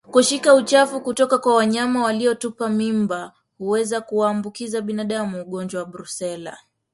[0.11, 6.57] Kushika uchafu kutoka kwa wanyama waliotupa mimba huweza kuwaambukiza binadamu ugonjwa wa Brusela